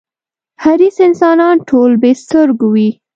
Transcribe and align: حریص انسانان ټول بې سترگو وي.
حریص 0.63 0.97
انسانان 1.07 1.55
ټول 1.69 1.91
بې 2.01 2.11
سترگو 2.21 2.67
وي. 2.73 2.89